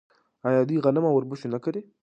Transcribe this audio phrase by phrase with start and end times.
[0.47, 1.81] آیا دوی غنم او وربشې نه کري؟